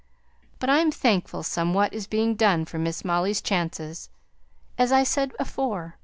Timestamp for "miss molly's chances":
2.79-4.09